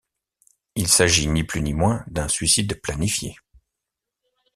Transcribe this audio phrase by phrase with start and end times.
[0.73, 3.35] Il s'agit ni plus ni moins d'un suicide planifié.